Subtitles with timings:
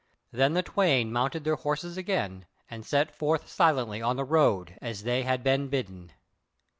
[0.31, 5.03] Then the twain mounted their horses again and set forth silently on the road, as
[5.03, 6.11] they had been bidden.